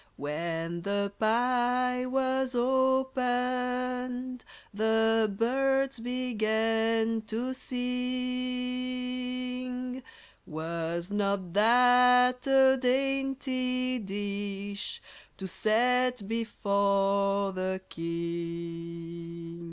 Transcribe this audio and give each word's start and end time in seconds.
When 0.17 0.81
the 0.81 1.13
pie 1.19 2.07
was 2.07 2.55
opened 2.55 4.43
The 4.73 5.31
birds 5.37 5.99
began 5.99 7.21
to 7.27 7.53
sing. 7.53 10.01
Was 10.47 11.11
not 11.11 11.53
that 11.53 12.47
a 12.47 12.79
dainty 12.81 13.99
dish 13.99 15.03
To 15.37 15.47
set 15.47 16.27
before 16.27 17.53
the 17.53 17.79
king? 17.87 19.59